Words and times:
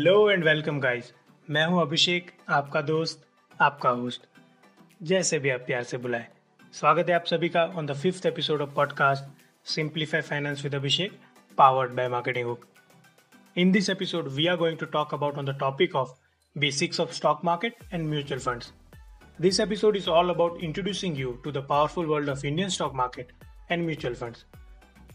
Hello 0.00 0.30
and 0.30 0.44
welcome 0.44 0.78
guys 0.80 1.12
मैं 1.50 1.64
हूँ 1.66 1.80
अभिषेक, 1.82 2.30
आपका 2.48 2.80
दोस्त, 2.82 3.24
आपका 3.60 3.88
होस्ट 3.88 4.20
जैसे 5.02 5.38
भी 5.38 5.50
आप 5.50 5.60
प्यार 5.60 5.82
से 5.82 5.96
बुलाए। 5.96 6.28
स्वागत 6.72 7.08
है 7.08 7.14
आप 7.14 7.24
सभी 7.24 7.48
का 7.48 7.64
on 7.64 7.86
the 7.86 7.94
fifth 7.94 8.26
episode 8.26 8.60
of 8.60 8.70
podcast 8.70 9.24
simplify 9.70 10.20
finance 10.20 10.62
with 10.64 10.74
Abhishek 10.74 11.18
powered 11.58 11.90
by 11.90 12.08
marketing 12.08 12.46
hook 12.46 12.64
in 13.56 13.72
this 13.72 13.90
episode 13.90 14.28
we 14.28 14.46
are 14.46 14.56
going 14.56 14.78
to 14.78 14.86
talk 14.86 15.14
about 15.14 15.38
on 15.38 15.44
the 15.44 15.56
topic 15.60 15.96
of 15.96 16.14
basics 16.56 17.00
of 17.00 17.12
stock 17.12 17.40
market 17.44 17.74
and 17.92 18.08
mutual 18.08 18.40
funds 18.40 18.72
this 19.40 19.60
episode 19.60 19.96
is 19.96 20.08
all 20.10 20.30
about 20.30 20.62
introducing 20.64 21.18
you 21.18 21.32
to 21.44 21.52
the 21.52 21.66
powerful 21.68 22.06
world 22.06 22.28
of 22.28 22.46
Indian 22.46 22.68
stock 22.68 22.94
market 22.94 23.32
and 23.70 23.84
mutual 23.84 24.14
funds 24.14 24.46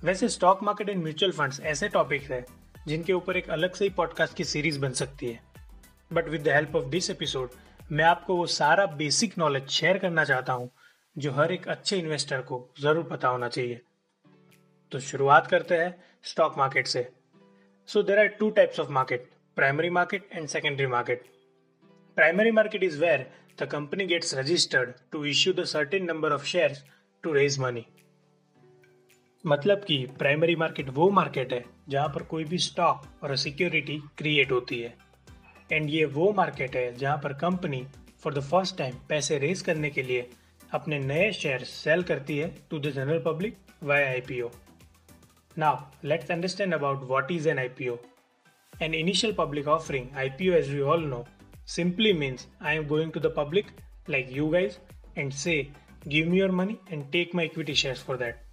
वैसे 0.04 0.30
stock 0.30 0.64
market 0.64 0.90
and 0.90 1.04
mutual 1.04 1.32
funds 1.32 1.60
ऐसे 1.62 1.90
topics 1.90 2.32
है 2.32 2.65
जिनके 2.88 3.14
ऊपर 3.14 3.38
एक 3.38 3.50
अलग 3.50 3.74
से 3.74 3.86
ही 3.86 3.90
podcast 3.92 4.36
की 4.38 4.44
series 4.44 4.80
बन 4.80 4.92
सकती 4.94 5.28
है। 5.28 5.40
But 6.12 6.28
with 6.30 6.44
the 6.44 6.48
help 6.48 6.76
of 6.76 6.86
this 6.90 7.10
episode 7.10 7.50
मैं 7.92 8.06
आपको 8.06 8.36
वो 8.36 8.46
सारा 8.48 8.86
बेसिक 8.96 9.38
नॉलेज 9.38 9.68
शेयर 9.70 9.98
करना 9.98 10.24
चाहता 10.24 10.54
हूँ, 10.54 10.70
जो 11.16 11.32
हर 11.32 11.52
एक 11.52 11.68
अच्छे 11.68 11.98
इन्वेस्टर 11.98 12.42
को 12.42 12.68
ज़रूर 12.82 13.04
पता 13.04 13.28
होना 13.28 13.48
चाहिए। 13.48 13.82
तो 14.92 15.00
शुरुआत 15.02 15.48
करते 15.48 15.76
हैं 15.76 15.94
स्टॉक 16.24 16.58
मार्केट 16.58 16.88
से। 16.88 17.08
So 17.90 18.04
there 18.04 18.20
are 18.20 18.28
two 18.40 18.50
types 18.50 18.80
of 18.80 18.90
market 18.92 19.30
primary 19.58 19.90
market 19.90 20.30
and 20.34 20.48
secondary 20.48 20.88
market 20.88 21.24
primary 22.18 22.52
market 22.52 22.84
is 22.84 23.00
where 23.00 23.26
the 23.62 23.68
company 23.72 24.06
gets 24.06 24.34
registered 24.36 24.94
to 25.12 25.24
issue 25.26 25.54
the 25.54 25.64
certain 25.66 26.06
number 26.06 26.34
of 26.34 26.46
share 26.46 26.78
to 27.24 27.34
raise 27.34 27.60
money 27.60 27.86
मतलब 29.48 29.84
कि 29.88 29.98
primary 30.20 30.56
market 30.56 30.90
वो 30.94 31.10
market 31.12 31.54
है 31.54 31.64
जहाँ 31.90 32.08
पर 32.16 32.24
कोई 32.30 32.44
भी 32.46 32.58
stock 32.58 33.06
और 33.24 33.36
security 33.38 33.98
create 34.18 34.52
होती 34.52 34.80
है। 34.82 34.94
एंड 35.72 35.90
ये 35.90 36.06
वो 36.16 36.32
मार्केट 36.38 36.76
है 36.76 36.96
जहाँ 36.98 37.18
पर 37.24 37.34
company 37.44 37.86
for 38.24 38.34
the 38.34 38.44
first 38.44 38.78
time 38.78 38.96
पैसे 39.10 39.38
रेज 39.40 39.62
करने 39.62 39.90
के 39.90 40.04
लिए 40.04 40.30
अपने 40.74 41.00
नए 41.00 41.32
शेयर 41.42 41.64
सेल 41.64 42.04
करती 42.04 42.38
है 42.38 42.50
to 42.70 42.80
the 42.80 42.92
general 42.96 43.22
public 43.26 43.58
via 43.84 44.04
I 44.04 44.22
P 44.28 44.42
O 44.42 44.50
now 45.58 46.08
let's 46.08 46.32
understand 46.32 46.74
about 46.74 47.04
what 47.10 47.32
is 47.32 47.50
an 47.50 47.60
I 47.60 47.68
P 47.78 47.88
O 47.90 47.98
an 48.82 48.94
initial 48.94 49.34
public 49.34 49.68
offering 49.78 50.18
I 50.18 50.30
P 50.40 50.50
O 50.50 50.54
as 50.54 50.74
we 50.74 50.82
all 50.94 51.06
know 51.14 51.26
simply 51.74 52.14
means 52.14 52.44
I 52.62 52.74
am 52.80 52.84
going 52.88 53.12
to 53.14 53.20
the 53.20 53.30
public, 53.30 53.70
like 54.08 54.32
you 54.32 54.50
guys, 54.52 54.78
and 55.18 55.34
say, 55.34 55.72
give 56.08 56.28
me 56.28 56.38
your 56.38 56.52
money 56.52 56.80
and 56.90 57.12
take 57.12 57.34
my 57.34 57.46
equity 57.46 57.74
shares 57.74 58.04
for 58.10 58.18
that. 58.18 58.45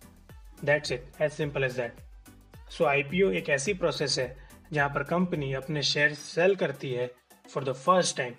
That's 0.64 0.92
it 0.92 1.04
as 1.20 1.32
simple 1.32 1.64
as 1.64 1.76
that 1.76 2.70
so 2.70 2.84
IPO 2.84 3.30
एक 3.30 3.48
ऐसी 3.48 3.74
process 3.74 4.18
है 4.18 4.36
जहाँ 4.72 4.88
पर 4.88 5.02
company 5.02 5.52
अपने 5.52 5.82
share 5.82 6.14
cell 6.14 6.54
करती 6.54 6.92
है 6.92 7.10
for 7.44 7.64
the 7.64 7.72
first 7.72 8.16
time 8.16 8.34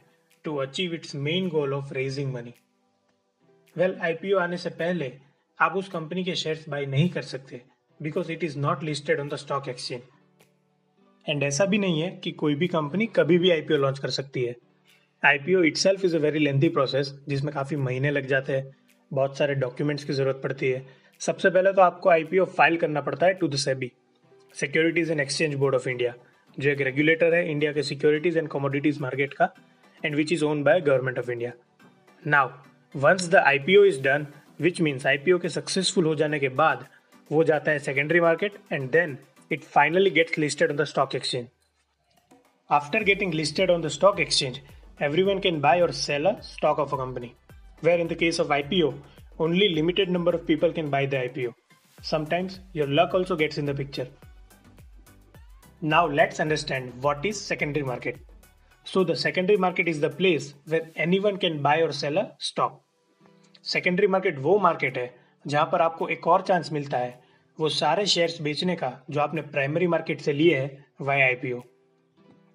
to 0.46 0.56
achieve 0.58 0.94
its 0.94 1.16
main 1.16 1.50
goal 1.50 1.74
of 1.74 1.94
raising 1.94 2.34
money 2.34 2.54
well 3.76 3.96
IPO 4.02 4.40
आने 4.40 4.58
से 4.58 4.70
पहले 4.70 5.12
आप 5.60 5.76
उस 5.76 5.90
कंपनी 5.90 6.24
के 6.24 6.36
शेयर्स 6.36 6.68
बाई 6.70 6.86
नहीं 6.86 7.10
कर 7.10 7.22
सकते 7.22 7.62
because 8.00 8.32
it 8.32 8.44
is 8.44 8.58
not 8.60 8.84
listed 8.84 9.20
on 9.20 9.30
the 9.30 9.36
stock 9.36 9.68
exchange 9.70 10.02
and 11.30 11.44
ऐसा 11.44 11.66
भी 11.66 11.78
नहीं 11.78 12.02
है 12.02 12.10
कि 12.24 12.32
कोई 12.32 12.56
भी 12.56 12.68
कंपनी 12.68 13.06
कभी 13.06 13.38
भी 13.38 13.52
आईपीओ 13.52 13.78
लॉन्च 13.78 14.00
कर 14.00 14.10
सकती 14.10 14.44
है. 14.44 14.56
IPO 15.24 15.62
itself 15.78 16.04
is 16.06 16.16
a 16.16 16.20
very 16.20 16.40
lengthy 16.40 16.70
process 16.70 17.14
जिसमें 17.30 17.54
काफ़ी 17.54 17.78
महीने 17.78 18.12
लग 18.12 18.26
जाते 18.26 18.56
हैं, 18.56 18.76
बहुत 19.12 19.38
सारे 19.38 19.56
डॉक्यूमेंट्स 19.56 20.04
की 20.04 20.14
ज़रूरत 20.14 20.42
पड़ती 20.44 20.70
है 20.72 20.86
सबसे 21.22 21.50
पहले 21.50 21.72
तो 21.74 21.82
आपको 21.82 22.10
आईपीओ 22.10 22.46
फ़ाइल 22.58 22.78
करना 22.78 23.02
पड़ता 23.02 23.26
है 23.26 23.34
to 23.34 23.48
the 23.48 23.56
SEBI 23.56 23.92
securities 24.56 25.12
and 25.12 25.20
exchange 25.20 25.54
board 25.56 25.76
of 25.76 25.88
India 25.90 26.14
जो 26.58 26.70
एक 26.70 26.82
रेगुलेटर 26.82 27.34
है 27.34 27.50
इंडिया 27.52 27.72
के 27.74 27.84
सिक्योरिटीज 27.84 28.38
एंड 28.38 28.48
कमोडिटीज 28.50 29.00
मार्केट 29.02 29.34
का 29.34 29.54
and 30.04 30.16
which 30.16 30.34
is 30.34 30.44
own 30.46 30.64
by 30.64 30.82
government 30.82 31.20
of 31.20 31.32
India 31.32 31.52
now 32.24 32.50
once 32.96 33.28
the 33.30 33.44
IPO 33.46 33.84
is 33.86 34.02
done 34.02 34.28
which 34.62 34.82
means 34.82 35.06
IPO 35.08 35.40
के 35.40 35.50
successful 35.50 36.06
हो 36.06 36.16
जाने 36.16 36.40
के 36.40 36.50
बाद 36.62 36.86
वो 37.32 37.44
जाता 37.44 37.72
है 37.72 37.80
secondary 37.80 38.20
market 38.22 38.58
and 38.72 38.90
then 38.92 39.18
it 39.52 39.64
finally 39.76 40.10
gets 40.10 40.38
listed 40.38 40.72
on 40.72 40.78
the 40.78 40.84
stock 40.86 41.16
exchange 41.16 41.48
after 42.70 43.04
getting 43.04 43.34
listed 43.34 43.72
on 43.72 43.82
the 43.82 43.88
stock 43.90 44.20
exchange, 44.20 44.62
everyone 45.00 45.42
can 45.42 45.60
buy 45.60 45.78
or 45.80 45.92
sell 45.94 46.28
a 46.28 46.42
stock 46.44 46.80
of 46.80 46.94
a 46.94 46.98
company. 46.98 47.36
Where 47.82 47.98
in 47.98 48.08
the 48.08 48.16
case 48.16 48.40
of 48.40 48.48
IPO, 48.48 48.94
only 49.40 49.70
limited 49.70 50.10
number 50.10 50.32
of 50.32 50.46
people 50.46 50.72
can 50.72 50.90
buy 50.90 51.06
the 51.06 51.18
IPO. 51.18 51.54
Sometimes 52.02 52.60
your 52.74 52.88
luck 52.88 53.14
also 53.14 53.36
gets 53.36 53.58
in 53.58 53.66
the 53.66 53.74
picture. 53.74 54.08
Now 55.82 56.08
let's 56.08 56.40
understand 56.40 56.94
what 57.02 57.26
is 57.26 57.40
secondary 57.40 57.86
market. 57.86 58.18
So 58.88 59.04
the 59.04 59.16
secondary 59.16 59.58
market 59.58 59.88
is 59.88 60.00
the 60.00 60.10
place 60.10 60.54
where 60.66 60.90
anyone 60.96 61.38
can 61.38 61.62
buy 61.62 61.78
or 61.82 61.92
sell 61.92 62.18
a 62.18 62.32
stock. 62.40 62.80
Secondary 63.66 64.08
market 64.08 64.40
वो 64.40 64.58
market 64.60 64.98
है 64.98 65.14
जहाँ 65.46 65.66
पर 65.72 65.82
आपको 65.82 66.08
एक 66.10 66.28
और 66.28 66.42
chance 66.48 66.72
मिलता 66.72 66.98
है 66.98 67.12
वो 67.60 67.70
सारे 67.70 68.06
शेयर्स 68.06 68.42
बेचने 68.42 68.76
का 68.76 68.92
जो 69.10 69.20
आपने 69.22 69.42
प्राइमरी 69.54 69.88
मार्केट 69.88 70.22
से 70.22 70.34
लिए 70.34 70.58
है 70.58 70.86
why 71.02 71.22
IPO 71.22 71.62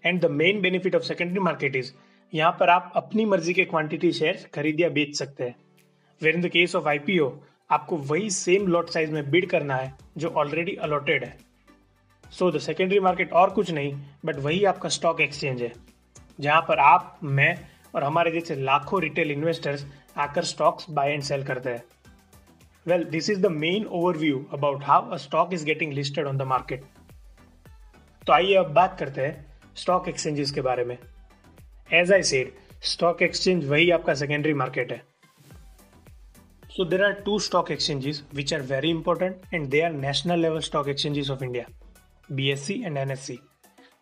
and 0.05 0.21
the 0.21 0.31
main 0.31 0.61
benefit 0.61 0.97
of 0.97 1.03
secondary 1.05 1.41
market 1.45 1.77
is 1.77 1.93
यहाँ 2.33 2.53
पर 2.61 2.71
आप 2.71 2.93
अपनी 2.97 3.25
मर्ज़ी 3.27 3.55
के 3.55 3.65
क्वांटिटी 3.65 4.13
शेयर्स 4.13 4.45
खरीद 4.55 4.81
या 4.81 4.89
बेच 4.99 5.17
सकते 5.19 5.45
हैं 5.45 5.55
where 6.21 6.35
in 6.35 6.41
the 6.43 6.49
case 6.49 6.75
of 6.77 6.89
IPO 6.89 7.31
आपको 7.71 7.97
वही 7.99 8.31
सेम 8.31 8.67
लॉट 8.67 8.91
साइज़ 8.91 9.11
में 9.13 9.31
बिड 9.31 9.49
करना 9.51 9.77
है, 9.77 9.93
जो 10.19 10.29
ऑलरेडी 10.31 10.75
अलॉटेड 10.77 11.25
है। 11.25 11.37
सो 12.33 12.51
द 12.51 12.59
सेकेंडरी 12.61 13.01
मार्केट 13.01 13.33
और 13.33 13.51
कुछ 13.51 13.71
नहीं 13.71 13.93
बट 14.25 14.37
वही 14.39 14.65
आपका 14.65 14.89
स्टॉक 14.91 15.21
एक्सचेंज 15.21 15.63
है, 15.63 15.73
जहाँ 16.39 16.61
पर 16.61 16.79
आप, 16.79 17.19
मैं 17.25 17.57
और 17.95 18.05
हमारे 18.05 18.31
जैसे 18.31 18.55
लाखों 18.57 19.01
रिटेल 19.03 19.31
इन्वेस्टर्स 19.31 19.87
आकर 20.17 20.45
स्टॉक्स 20.45 20.91
बाय 20.91 21.13
एंड 21.13 21.23
सेल 21.23 21.45
करते 21.45 21.71
हैं। 21.71 21.83
Well 22.87 23.05
this 23.07 23.31
is 23.31 23.41
the 23.43 23.47
main 23.53 23.85
overview 23.87 24.45
about 24.53 24.85
how 24.85 25.11
a 25.11 25.17
stock 25.19 25.53
is 25.55 25.65
getting 25.65 25.93
listed 25.93 26.27
on 26.27 26.39
the 26.39 26.43
market 26.45 26.85
तो 28.27 28.33
आइए 28.33 28.55
अब 28.55 28.73
बात 28.75 28.97
करते 28.99 29.21
हैं 29.21 29.47
स्टॉक 29.77 30.09
एक्सचेंजेस 30.09 30.51
के 30.51 30.61
बारे 30.61 30.85
में। 30.85 30.97
As 31.91 32.13
I 32.13 32.23
said 32.25 32.53
stock 32.85 33.23
exchange 33.23 33.65
वही 33.65 33.91
आपका 33.91 34.15
सेकेंडरी 34.15 34.55
मार्केट 34.55 34.93
है। 34.93 35.03
So 36.78 36.84
there 36.84 37.06
are 37.06 37.14
two 37.14 37.40
stock 37.40 37.70
exchanges 37.70 38.24
which 38.32 38.52
are 38.52 38.62
very 38.62 38.90
important 38.90 39.38
and 39.52 39.70
they 39.70 39.82
are 39.84 39.92
national 39.92 40.40
level 40.40 40.62
stock 40.62 40.88
exchanges 40.88 41.30
of 41.30 41.44
India. 41.44 41.68
BSC 42.32 42.86
and 42.86 42.98
NSC. 42.98 43.40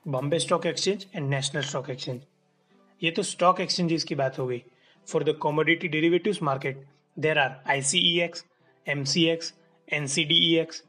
Bombay 0.05 0.39
Stock 0.39 0.65
Exchange 0.65 1.07
and 1.13 1.29
National 1.29 1.63
Stock 1.63 1.89
Exchange. 1.89 2.21
ये 3.03 3.11
तो 3.11 3.23
stock 3.23 3.59
exchanges 3.61 4.03
की 4.03 4.15
बात 4.15 4.37
हो 4.39 4.45
गई 4.47 4.61
for 5.11 5.23
the 5.23 5.35
commodity 5.41 5.87
derivatives 5.95 6.41
market 6.43 6.83
there 7.25 7.37
are 7.37 7.55
ICEX 7.71 8.43
MCX 8.93 9.53
NCDEX 9.93 10.83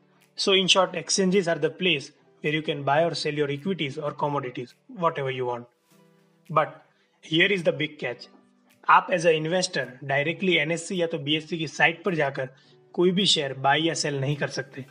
so 0.45 0.55
in 0.55 0.67
short 0.75 0.97
exchanges 1.03 1.49
are 1.53 1.59
the 1.65 1.71
place 1.81 2.11
where 2.43 2.55
you 2.59 2.63
can 2.69 2.83
buy 2.91 2.99
or 3.09 3.15
sell 3.23 3.41
your 3.43 3.51
equities 3.51 3.99
or 3.99 4.13
commodities, 4.23 4.75
whatever 5.05 5.31
you 5.31 5.47
want. 5.47 5.67
But 6.51 6.85
here 7.25 7.51
is 7.57 7.63
the 7.63 7.73
big 7.73 7.99
catch. 7.99 8.27
आप 8.88 9.08
as 9.12 9.26
a 9.28 9.30
investor 9.30 9.88
directly 10.04 10.56
NSC 10.58 11.00
या 11.02 11.08
तो 11.08 11.18
BSc 11.20 11.58
की 11.58 11.68
site 11.68 12.04
पर 12.04 12.16
जाकर 12.16 12.50
कोई 12.96 13.12
भी 13.12 13.26
share 13.26 13.54
bye 13.56 13.82
या 13.88 13.94
cell 13.94 14.20
नहीं 14.20 14.36
कर 14.36 14.48
सकते। 14.50 14.86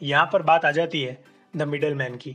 यहाँ 0.00 0.28
पर 0.32 0.42
बात 0.42 0.64
आ 0.64 0.70
जाती 0.70 1.00
है 1.02 1.16
द 1.56 1.62
मिडल 1.62 1.94
मैन 1.94 2.16
की, 2.16 2.34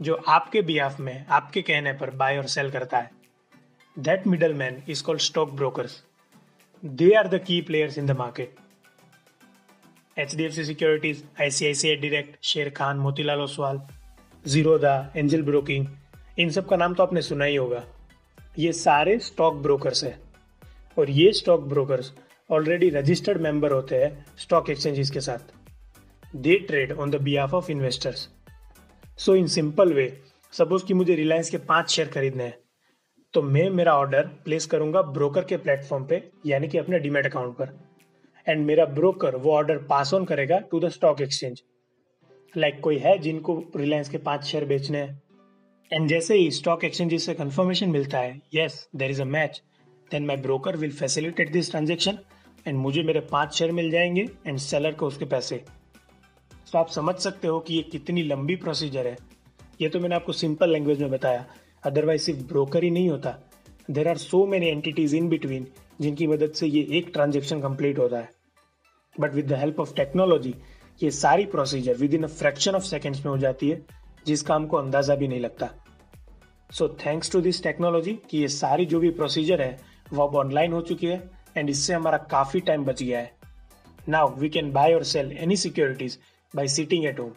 जो 0.00 0.14
आपके 0.14 0.62
बिहाफ 0.62 0.98
में, 1.00 1.26
आपके 1.28 1.62
कहने 1.62 1.92
पर 1.92 2.10
बाय 2.12 2.38
और 2.38 2.46
सेल 2.46 2.70
करता 2.70 2.98
है। 2.98 3.10
That 3.96 4.26
middle 4.26 4.54
man 4.54 4.82
is 4.88 5.04
called 5.04 5.20
stock 5.20 5.52
brokers 5.52 6.02
they 6.82 7.12
are 7.14 7.28
the 7.28 7.42
key 7.46 7.60
players 7.62 7.98
in 7.98 8.06
the 8.06 8.18
market 8.18 8.56
H 10.16 10.34
D 10.36 10.44
F 10.44 10.52
C 10.52 10.64
securities 10.64 11.24
ICICI 11.40 11.96
direct 11.96 12.44
Sher 12.44 12.70
Khan 12.76 12.98
Motilal 12.98 13.40
Oswal 13.40 13.80
Zerodha 14.44 15.00
Angel 15.16 15.42
broking 15.42 15.86
इन 16.38 16.50
सब 16.50 16.68
का 16.68 16.76
नाम 16.76 16.94
तो 16.94 17.02
आपने 17.02 17.22
सुना 17.22 17.44
ही 17.44 17.56
होगा। 17.56 17.84
ये 18.54 18.72
सारे 18.72 19.18
स्टॉक 19.18 19.54
ब्रोकर्स 19.54 20.02
है। 20.04 20.18
और 20.96 21.10
ये 21.10 21.32
stock 21.32 21.60
brokers 21.60 22.12
already 22.50 22.88
registered 22.90 23.40
member 23.40 23.72
होते 23.72 23.96
हैं 23.96 24.24
स्टॉक 24.38 24.70
एक्सचेंजेस 24.70 25.10
के 25.10 25.20
साथ। 25.20 26.36
They 26.36 26.54
trade 26.58 26.92
on 26.92 27.10
the 27.10 27.20
behalf 27.22 27.54
of 27.54 27.70
investors 27.70 28.28
so 29.18 29.34
in 29.34 29.46
simple 29.46 29.92
way 29.92 30.06
suppose 30.52 30.84
कि 30.84 30.94
मुझे 30.94 31.14
रिलायंस 31.14 31.50
के 31.50 31.58
पाँच 31.64 31.90
शेयर 31.90 32.08
खरीदने 32.08 32.44
हैं 32.44 32.56
तो 33.34 33.42
मैं 33.42 33.68
मेरा 33.70 33.96
ऑर्डर 33.98 34.28
प्लेस 34.44 34.66
करूँगा 34.66 35.02
ब्रोकर 35.02 35.44
के 35.44 35.56
प्लेटफॉर्म 35.56 36.04
पे, 36.04 36.22
यानी 36.46 36.68
कि 36.68 36.78
अपने 36.78 36.98
डीमेट 36.98 37.26
अकाउंट 37.26 37.56
पर। 37.56 37.76
एंड 38.46 38.64
मेरा 38.66 38.84
ब्रोकर 38.84 39.36
वो 39.36 39.52
ऑर्डर 39.52 39.78
पास 39.84 40.14
ऑन 40.14 40.24
करेगा 40.24 40.58
to 40.70 40.80
the 40.80 40.88
stock 40.90 41.20
exchange 41.20 41.62
like 42.54 42.80
कोई 42.80 42.98
है 42.98 43.18
जिनको 43.18 43.62
रिलायंस 43.76 44.08
के 44.08 44.18
पाँच 44.20 44.44
शेयर 44.44 44.64
बेचने 44.64 44.98
हैं। 44.98 45.22
एंड 45.92 46.08
जैसे 46.08 46.36
ही 46.36 46.50
स्टॉक 46.50 46.84
एक्सचेंज 46.84 47.14
से 47.22 47.34
कंफर्मेशन 47.34 47.88
मिलता 47.88 48.18
है 48.18 48.40
yes 48.54 48.88
there 48.96 49.10
is 49.10 49.22
a 49.22 49.24
match 49.24 49.62
then 50.10 50.26
my 50.26 50.36
broker 50.36 50.76
will 50.76 50.92
facilitate 50.92 51.52
this 51.52 51.70
transaction 51.70 52.18
and 52.66 52.78
मुझे 52.78 53.02
मेरे 53.02 53.20
पाँच 53.20 53.54
शेयर 53.54 53.72
मिल 53.72 53.90
जाएँगे 53.90 54.28
एंड 54.46 54.58
सेलर 54.58 54.92
को 54.92 55.06
उसके 55.06 55.24
पैसे। 55.24 55.56
तो 56.72 56.78
आप 56.78 56.88
समझ 56.88 57.14
सकते 57.14 57.48
हो 57.48 57.60
कि 57.60 57.74
ये 57.74 57.82
कितनी 57.82 58.22
लंबी 58.22 58.56
प्रोसीजर 58.56 59.06
है। 59.06 59.16
ये 59.80 59.88
तो 59.88 60.00
मैंने 60.00 60.14
आपको 60.14 60.32
सिंपल 60.32 60.70
लैंग्वेज 60.70 61.02
में 61.02 61.10
बताया। 61.10 61.46
अदरवाइज़ 61.84 62.22
सिर्फ़ 62.22 62.42
ब्रोकर 62.42 62.84
ही 62.84 62.90
नहीं 62.90 63.08
होता। 63.10 63.38
There 63.90 64.08
are 64.08 64.16
so 64.16 64.46
many 64.46 64.66
entities 64.66 65.14
in 65.14 65.28
between 65.28 65.66
जिनकी 66.00 66.26
मदद 66.26 66.52
से 66.52 66.66
ये 66.66 66.86
एक 66.98 67.10
ट्रांजेक्शन 67.12 67.60
कंप्लीट 67.60 67.98
होता 67.98 68.18
है। 68.18 68.30
But 69.20 69.34
with 69.34 69.46
the 69.46 69.52
help 69.52 69.80
of 69.80 69.94
technology 69.94 70.54
ये 71.02 71.10
सारी 71.10 71.44
procedure 71.46 71.94
within 72.14 72.24
a 72.24 72.26
fraction 72.26 72.74
of 72.74 72.84
seconds 72.84 73.24
में 73.24 73.32
हो 73.32 73.38
जाती 73.38 73.68
है। 73.70 74.03
जिसका 74.26 74.54
हमको 74.54 74.76
अंदाज़ा 74.76 75.14
भी 75.14 75.28
नहीं 75.28 75.40
लगता। 75.40 75.70
So 76.70 76.88
thanks 77.06 77.32
to 77.32 77.40
this 77.40 77.62
technology 77.62 78.12
कि 78.30 78.38
ये 78.38 78.48
सारी 78.50 78.86
जो 78.86 79.00
भी 79.00 79.10
प्रोसीजर 79.12 79.62
है, 79.62 79.78
वो 80.12 80.26
अब 80.26 80.36
ऑनलाइन 80.36 80.72
हो 80.72 80.80
चुकी 80.82 81.06
है 81.06 81.22
एंड 81.56 81.70
इससे 81.70 81.92
हमारा 81.94 82.18
काफ़ी 82.30 82.60
टाइम 82.62 82.84
बच 82.84 83.02
गया 83.02 83.18
है। 83.18 83.32
नाउ 84.08 84.34
वी 84.36 84.48
कैन 84.48 84.72
बाय 84.72 84.94
और 84.94 85.04
sell 85.06 85.32
any 85.32 85.56
securities 85.56 86.18
by 86.54 86.68
sitting 86.68 87.04
at 87.04 87.20
home 87.20 87.32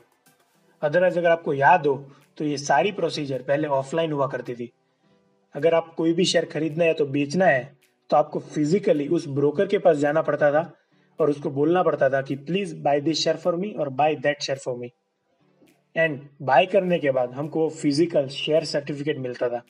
otherwise 0.82 1.18
अगर 1.20 1.30
आपको 1.30 1.54
याद 1.54 1.88
हो 1.88 1.96
तो 2.38 2.46
ये 2.46 2.58
सारी 2.58 2.92
प्रोसीजर 2.92 3.42
पहले 3.44 3.68
ऑफलाइन 3.70 4.12
हुआ 4.12 4.28
करती 4.28 4.56
थी। 4.56 4.72
अगर 5.56 5.74
आप 5.74 5.94
कोई 5.98 6.14
भी 6.14 6.26
शेयर 6.26 6.46
खरीदना 6.46 6.86
है 6.86 6.94
तो 6.94 7.06
बेचना 7.08 7.46
है 7.46 7.64
तो 8.10 8.18
आपको 8.18 8.40
फिजिकली 8.40 9.08
उस 9.10 9.28
ब्रोकर 9.30 9.68
के 9.68 9.78
पास 9.78 9.98
जाना 9.98 10.22
पड़ता 10.22 10.52
था 10.52 10.72
और 11.20 11.30
उसको 11.30 11.50
बोलना 11.52 11.84
पड़ता 11.84 12.10
था 12.10 12.22
कि 12.22 12.36
please 12.48 12.76
buy 12.82 13.02
this 13.02 13.24
share 13.24 13.38
for 13.38 13.56
me 13.56 13.72
और 13.72 13.90
buy 13.92 14.16
that 14.18 14.42
share 14.42 14.58
for 14.58 14.76
me 14.78 14.92
and 15.98 16.20
buy 16.42 16.66
करने 16.66 17.00
के 17.00 17.12
बाद 17.12 17.32
हमको 17.34 17.68
फ़िज़िकल 17.72 18.28
शेयर 18.30 18.64
सर्टिफिकेट 18.66 19.18
मिलता 19.18 19.50
था। 19.50 19.62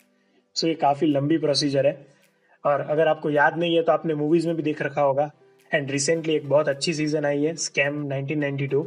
सो 0.56 0.60
so, 0.60 0.68
ये 0.68 0.74
काफ़ी 0.74 1.06
लंबी 1.06 1.38
प्रोसीजर 1.38 1.86
है। 1.86 2.06
और 2.64 2.80
अगर 2.80 3.08
आपको 3.08 3.30
याद 3.30 3.56
नहीं 3.58 3.76
है 3.76 3.82
तो 3.82 3.92
आपने 3.92 4.14
मूवीज़ 4.14 4.46
में 4.46 4.56
भी 4.56 4.62
देख 4.62 4.82
रखा 4.82 5.02
होगा। 5.02 5.30
एंड 5.70 5.90
रिसेंटली 5.90 6.34
एक 6.34 6.48
बहुत 6.48 6.68
अच्छी 6.68 6.94
सीज़न 6.94 7.24
आई 7.24 7.42
है 7.44 7.54
स्कैम 7.56 8.02
1992 8.04 8.84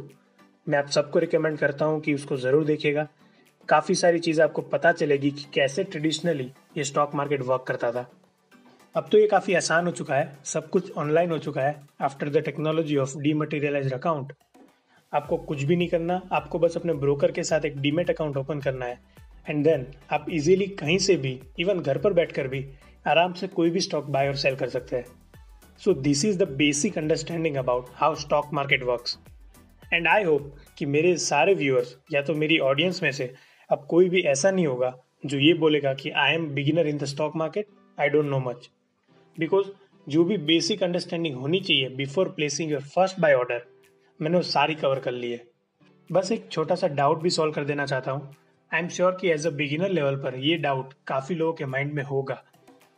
मैं 0.66 0.78
आप 0.78 0.88
सबको 0.88 1.18
रिकमेंड 1.18 1.58
करता 1.58 1.84
हूँ 1.84 2.00
कि 2.00 2.14
उसको 2.14 2.36
ज़रूर 2.36 2.64
देखेगा 2.64 3.06
काफ़ी 3.68 3.94
सारी 3.94 4.18
चीज़ें 4.18 4.44
आपको 4.44 4.62
पता 4.62 4.92
चलेगी 4.92 5.30
कि 5.30 5.44
कैसे 5.54 5.84
ट्रेडिशनली 5.84 6.50
ये 6.76 6.84
स्टॉक 6.84 7.14
मार्केट 7.14 7.42
वर्क 7.42 7.64
करता 7.68 7.92
था। 7.92 8.06
अब 8.94 9.08
तो 9.12 9.18
ये 9.18 9.26
काफ़ी 9.26 9.54
आसान 9.54 9.86
हो 9.86 9.92
चुका 9.92 10.14
है 10.14 10.32
सब 10.44 10.68
कुछ 10.70 10.92
ऑनलाइन 10.98 11.30
हो 11.30 11.38
चुका 11.38 11.62
है 11.62 11.74
after 12.00 12.30
the 12.30 12.42
technology 12.44 12.96
of 12.96 13.16
dematerialize 13.18 13.92
account 13.92 14.32
आपको 15.12 15.36
कुछ 15.38 15.62
भी 15.62 15.76
नहीं 15.76 15.88
करना, 15.88 16.20
आपको 16.32 16.58
बस 16.58 16.76
अपने 16.76 16.92
ब्रोकर 16.94 17.32
के 17.32 17.42
साथ 17.44 17.64
एक 17.64 17.80
डीमेट 17.80 18.10
अकाउंट 18.10 18.36
ओपन 18.36 18.60
करना 18.60 18.86
है। 18.86 18.98
एंड 19.48 19.64
देन 19.64 19.86
आप 20.12 20.26
इजीली 20.30 20.66
कहीं 20.78 20.98
से 20.98 21.16
भी 21.16 21.38
इवन 21.60 21.80
घर 21.80 21.98
पर 21.98 22.12
बैठकर 22.12 22.48
भी, 22.48 22.64
आराम 23.06 23.32
से 23.32 23.46
कोई 23.48 23.70
भी 23.70 23.80
स्टॉक 23.80 24.06
बाय 24.06 24.28
और 24.28 24.36
सेल 24.36 24.56
कर 24.56 24.68
सकते 24.68 24.96
हैं। 24.96 25.04
So 25.80 25.92
this 25.94 26.24
is 26.24 26.38
the 26.38 26.48
basic 26.56 26.98
understanding 26.98 27.56
about 27.56 27.86
how 27.94 28.14
stock 28.14 28.52
market 28.52 28.82
works 28.84 29.18
and 29.92 30.06
I 30.08 30.24
hope 30.24 30.54
कि 30.78 30.86
मेरे 30.86 31.16
सारे 31.18 31.54
व्यूअर्स 31.54 31.96
या 32.12 32.22
तो 32.22 32.34
मेरी 32.34 32.58
ऑडियंस 32.60 33.02
में 33.02 33.10
से, 33.12 33.32
अब 33.70 33.86
कोई 33.90 34.08
भी 34.08 34.22
ऐसा 34.22 34.50
नहीं 34.50 34.66
होगा 34.66 34.94
जो 35.26 35.38
ये 35.38 35.52
बोलेगा 35.54 35.92
कि 35.94 36.10
I 36.10 36.34
am 36.34 36.48
beginner 36.54 36.86
in 36.86 36.98
the 36.98 37.04
stock 37.04 37.36
market 37.36 37.66
I 37.98 38.08
don't 38.08 38.26
know 38.26 38.38
much 38.40 38.68
because 39.38 39.66
जो 40.06 40.24
भी 40.24 40.36
बेसिक 40.46 40.82
अंडरस्टैंडिंग 40.82 41.36
होनी 41.36 41.60
चाहिए 41.60 41.88
before 41.96 42.28
placing 42.28 42.70
your 42.70 42.80
first 42.84 43.20
buy 43.20 43.34
order 43.34 43.64
मैंने 44.22 44.36
वो 44.36 44.42
सारी 44.42 44.74
कवर 44.74 45.00
कर 45.00 45.12
ली 45.12 45.32
है। 45.32 45.44
बस 46.12 46.32
एक 46.32 46.48
छोटा 46.50 46.74
सा 46.74 46.88
डाउट 46.88 47.22
भी 47.22 47.30
सॉल्व 47.30 47.52
कर 47.52 47.64
देना 47.64 47.86
चाहता 47.86 48.10
हूँ। 48.10 48.34
आई 48.74 48.80
एम 48.80 48.88
श्योर 48.88 49.18
कि 49.20 49.30
एज 49.30 49.46
अ 49.46 49.50
बिगिनर 49.50 49.88
लेवल 49.88 50.16
पर 50.16 50.34
ये 50.34 50.56
डाउट 50.56 50.94
काफ़ी 51.06 51.34
लोगों 51.34 51.52
के 51.52 51.66
माइंड 51.66 51.92
में 51.92 52.02
होगा। 52.02 52.44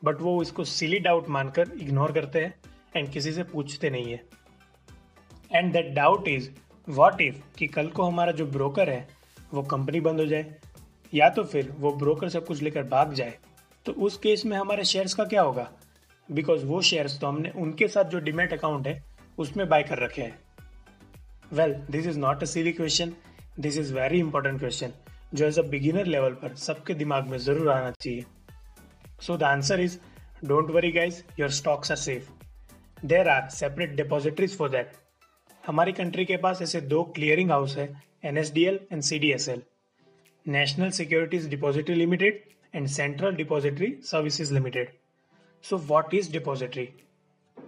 बट 0.04 0.20
वो 0.20 0.42
इसको 0.42 0.64
सिली 0.64 0.98
डाउट 0.98 1.28
मानकर 1.28 1.68
इग्नोर 1.82 2.12
करते 2.12 2.38
हैं 2.38 2.54
एंड 2.96 3.10
किसी 3.10 3.32
से 3.32 3.42
पूछते 3.42 3.90
नहीं 3.90 4.12
है। 4.12 4.24
And 5.54 5.72
that 5.72 5.86
doubt 5.86 6.28
is 6.28 6.50
what 6.88 7.20
if 7.20 7.56
कि 7.58 7.66
कल 7.66 7.86
को 7.86 8.02
हमारा 8.02 8.32
जो 8.32 8.46
ब्रोकर 8.46 8.90
है, 8.90 9.08
वो 9.54 9.62
कंपनी 9.62 10.00
बंद 10.00 10.20
हो 10.20 10.26
जाए? 10.26 10.54
या 11.14 11.28
तो 11.28 11.44
फिर 11.44 11.74
वो 11.78 11.92
ब्रोकर 11.92 12.28
सब 12.28 12.46
कुछ 12.46 12.62
लेकर 12.62 12.82
भाग 12.82 13.12
जाए। 13.12 13.38
तो 13.86 13.92
उस 13.92 14.18
केस 14.18 14.46
में 14.46 14.56
हमारे 14.56 14.84
शेयर्स 14.84 15.14
का 15.14 15.24
क्या 15.24 15.42
होगा? 15.42 15.72
बिकॉज़ 16.30 16.66
वो 16.66 16.82
शेयर्स 16.82 17.20
तो 17.20 17.26
हमने 17.26 17.50
उनके 17.50 17.88
साथ 17.88 18.04
जो 18.04 18.18
डिमेट 18.18 18.52
अकाउंट 18.52 18.86
है, 18.86 19.04
उसमें 19.38 19.68
बाय 19.68 19.82
कर 19.82 19.98
रखे 19.98 20.22
हैं। 20.22 20.44
Well 21.54 21.74
this 21.90 22.06
is 22.06 22.18
not 22.18 22.42
a 22.42 22.46
silly 22.46 22.72
question 22.72 23.12
this 23.60 23.78
is 23.78 23.92
very 23.94 24.18
important 24.18 24.58
question 24.60 24.92
जो 25.34 25.46
एज 25.46 25.58
अ 25.58 25.62
बिगिनर 25.70 26.06
लेवल 26.06 26.32
पर 26.42 26.54
सबके 26.56 26.94
दिमाग 26.94 27.28
में 27.28 27.36
ज़रूर 27.38 27.70
आना 27.70 27.90
चाहिए। 27.90 28.24
So 29.22 29.36
the 29.36 29.42
answer 29.42 29.80
is 29.80 29.98
don't 30.44 30.70
worry 30.70 30.90
guys 30.92 31.22
your 31.40 31.50
stocks 31.52 31.90
are 31.90 31.96
safe 31.98 32.30
there 33.06 33.28
are 33.28 33.48
separate 33.50 33.94
depositories 33.96 34.56
for 34.58 34.70
that 34.70 34.92
हमारी 35.64 35.92
country 35.92 36.24
के 36.24 36.36
पास 36.38 36.62
ऐसे 36.62 36.80
दो 36.80 37.02
क्लियरिंग 37.16 37.50
हाउस 37.50 37.76
है 37.78 37.88
N 38.24 38.38
S 38.38 38.52
D 38.54 38.64
L 38.64 38.80
and 38.92 39.02
C 39.02 39.18
D 39.18 39.30
S 39.32 39.48
L 39.48 39.62
national 40.46 40.90
securities 40.90 41.48
depository 41.50 41.94
limited 41.94 42.42
and 42.74 42.86
central 42.88 43.34
depository 43.36 43.92
services 44.04 44.52
limited 44.54 44.90
so 45.64 45.76
what 45.86 46.14
is 46.14 46.32
depository 46.32 46.88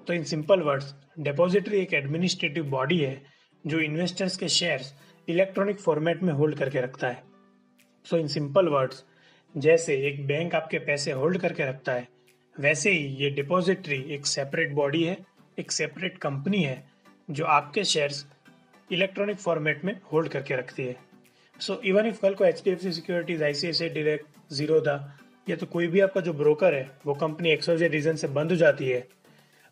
तो 0.06 0.12
in 0.12 0.24
simple 0.24 0.60
words 0.62 0.94
depository 1.20 1.78
एक 1.78 1.94
administrative 1.94 2.64
body 2.70 2.98
है 2.98 3.14
जो 3.64 3.80
investors 3.80 4.36
के 4.36 4.48
shares 4.48 4.92
electronic 5.28 5.80
format 5.80 6.22
में 6.22 6.32
hold 6.32 6.58
करके 6.58 6.80
रखता 6.80 7.08
है। 7.08 7.22
सो 8.06 8.16
in 8.16 8.26
simple 8.28 8.68
words 8.68 9.04
जैसे 9.54 9.96
एक 10.08 10.26
बैंक 10.26 10.54
आपके 10.54 10.78
पैसे 10.78 11.12
होल्ड 11.12 11.38
करके 11.38 11.66
रखता 11.66 11.92
है, 11.92 12.06
वैसे 12.56 12.90
ही 12.90 13.06
ये 13.16 13.30
डिपॉजिटरी 13.30 14.02
एक 14.14 14.26
सेपरेट 14.26 14.72
बॉडी 14.72 15.02
है, 15.04 15.16
एक 15.58 15.72
सेपरेट 15.72 16.18
कंपनी 16.18 16.62
है, 16.62 16.84
जो 17.28 17.44
आपके 17.46 17.84
शेयर्स 17.84 18.24
इलेक्ट्रॉनिक 18.90 19.38
फॉर्मेट 19.38 19.84
में 19.84 19.98
होल्ड 20.12 20.28
करके 20.28 20.56
रखती 20.56 20.82
है। 20.82 20.96
सो 21.56 21.80
इवन 21.84 22.06
इफ़ 22.06 22.20
कल 22.22 22.34
को 22.34 22.44
H 22.44 22.62
D 22.64 22.70
F 22.70 22.80
C 22.80 22.92
securities 22.92 23.42
I 23.42 23.54
C 23.54 23.66
I 23.68 23.88
direct 23.90 24.52
Zerodha 24.80 24.96
या 25.46 25.56
तो 25.56 25.66
कोई 25.66 25.86
भी 25.86 26.00
आपका 26.00 26.20
जो 26.20 26.32
ब्रोकर 26.32 26.74
है, 26.74 26.90
वो 27.06 27.14
कंपनी 27.14 27.50
एक्सोजे 27.50 27.88
रीजन 27.88 28.16
से 28.16 28.28
बंद 28.28 28.50
हो 28.50 28.56
जाती 28.56 28.88
है, 28.88 29.06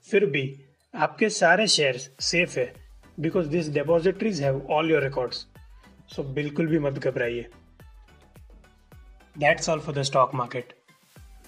फिर 0.08 0.26
भी 0.26 0.54
आपके 0.94 1.28
सारे 1.30 1.66
शेयर्स 1.68 2.10
सेफ़ 2.20 2.58
है। 2.58 2.72
Because 3.18 3.48
this 3.48 3.68
depositories 3.72 4.42
have 4.42 4.60
all 4.70 4.90
your 4.90 5.02
records 5.02 5.46
so 6.08 6.22
बिल्कुल 6.34 6.66
भी 6.66 6.78
मत 6.78 6.92
घबराइए। 6.92 7.46
That's 9.36 9.68
all 9.68 9.80
for 9.80 9.94
the 9.94 10.02
stock 10.02 10.34
market 10.34 10.72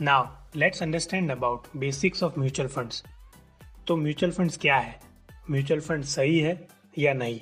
now 0.00 0.26
let's 0.56 0.82
understand 0.82 1.30
about 1.30 1.66
basics 1.76 2.22
of 2.22 2.38
mutual 2.40 2.68
funds 2.68 3.02
तो 3.86 3.96
म्यूचुअल 3.96 4.32
फंड्स 4.32 4.56
क्या 4.58 4.76
है? 4.76 5.00
म्यूचुअल 5.50 5.80
फंड 5.80 6.04
सही 6.04 6.38
है 6.40 6.68
या 6.98 7.12
नहीं? 7.14 7.40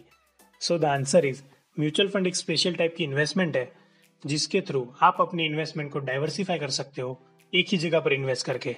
So 0.61 0.79
the 0.79 0.85
answer 0.85 1.25
is 1.25 1.43
mutual 1.77 2.09
fund 2.09 2.27
एक 2.27 2.37
स्पेशल 2.37 2.75
टाइप 2.75 2.95
की 2.97 3.05
इन्वेस्टमेंट 3.05 3.57
है, 3.57 3.73
जिसके 4.27 4.61
थ्रू 4.61 4.87
आप 5.03 5.21
अपनी 5.21 5.47
इन्वेस्टमेंट 5.47 5.93
को 5.93 5.99
डाइवर्सिफाई 5.99 6.59
कर 6.59 6.71
सकते 6.71 7.03
हो, 7.03 7.21
एक 7.53 7.67
ही 7.69 7.79
जगह 7.79 8.01
पर 8.01 8.13
इन्वेस्ट 8.13 8.47
करके। 8.47 8.77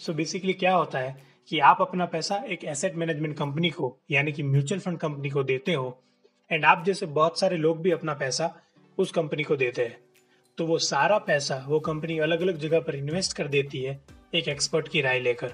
सो 0.00 0.12
so 0.12 0.16
बेसिकली 0.16 0.52
क्या 0.52 0.74
होता 0.74 0.98
है? 0.98 1.35
कि 1.48 1.58
आप 1.58 1.78
अपना 1.80 2.06
पैसा 2.06 2.36
एक 2.48 2.64
एसेट 2.64 2.96
मैनेजमेंट 2.96 3.36
कंपनी 3.36 3.70
को, 3.70 3.96
यानी 4.10 4.32
कि 4.32 4.42
म्यूचुअल 4.42 4.80
फंड 4.80 4.98
कंपनी 4.98 5.30
को 5.30 5.42
देते 5.42 5.72
हो 5.72 6.02
एंड 6.50 6.64
आप 6.64 6.84
जैसे 6.84 7.06
बहुत 7.06 7.40
सारे 7.40 7.56
लोग 7.56 7.80
भी 7.82 7.90
अपना 7.90 8.14
पैसा 8.14 8.54
उस 8.98 9.12
कंपनी 9.12 9.42
को 9.42 9.56
देते 9.56 9.82
हैं 9.82 9.98
तो 10.58 10.66
वो 10.66 10.78
सारा 10.78 11.18
पैसा 11.18 11.64
वो 11.68 11.80
कंपनी 11.80 12.18
अलग 12.18 12.40
अलग 12.40 12.58
जगह 12.58 12.80
पर 12.80 12.94
इन्वेस्ट 12.94 13.36
कर 13.36 13.48
देती 13.48 13.82
है 13.82 14.00
एक 14.34 14.48
एक्सपर्ट 14.48 14.88
की 14.88 15.00
राय 15.00 15.20
लेकर 15.20 15.52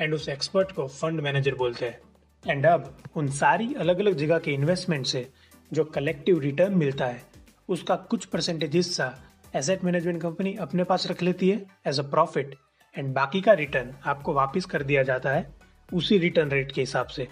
एंड 0.00 0.14
उस 0.14 0.28
एक्सपर्ट 0.28 0.72
को 0.72 0.86
फंड 0.88 1.20
मैनेजर 1.20 1.54
बोलते 1.54 1.86
हैं। 1.86 2.00
एंड 2.44 2.66
अब 2.66 2.96
उन 3.16 3.28
सारी 3.30 3.74
अलग 3.74 3.98
अलग 3.98 4.14
जगह 4.14 4.38
के 4.38 4.52
इन्वेस्टमेंट 4.52 5.06
से 5.06 5.26
जो 5.72 5.84
कलेक्टिव 5.84 6.38
रिटर्न 6.40 6.74
मिलता 6.74 7.06
है, 7.06 7.22
उसका 7.68 7.96
कुछ 8.10 8.24
परसेंटेज 8.24 8.74
हिस्सा 8.76 9.14
एसेट 9.56 9.84
मैनेजमेंट 9.84 10.20
कंपनी 10.22 10.54
अपने 10.60 10.84
पास 10.84 11.06
रख 11.10 11.22
लेती 11.22 11.50
है 11.50 11.64
एज 11.86 12.00
अ 12.00 12.02
प्रॉफिट 12.02 12.54
एंड 12.94 13.12
बाकी 13.14 13.40
का 13.40 13.52
रिटर्न 13.52 13.94
आपको 14.06 14.32
वापस 14.34 14.64
कर 14.64 14.82
दिया 14.82 15.02
जाता 15.02 15.30
है 15.30 15.46
उसी 15.92 16.18
रिटर्न 16.18 16.50
रेट 16.50 16.72
के 16.72 16.80
हिसाब 16.80 17.06
से। 17.06 17.28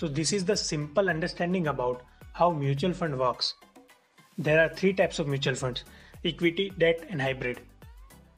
So 0.00 0.08
this 0.08 0.32
is 0.34 0.44
the 0.46 0.54
simple 0.54 1.08
understanding 1.08 1.66
about 1.66 2.02
how 2.34 2.52
mutual 2.52 2.92
fund 2.92 3.14
works 3.14 3.54
there 4.38 4.58
are 4.58 4.74
three 4.78 4.92
types 4.92 5.20
of 5.20 5.28
mutual 5.28 5.56
funds 5.56 5.84
equity 6.26 6.70
debt 6.78 7.06
and 7.10 7.20
hybrid 7.22 7.58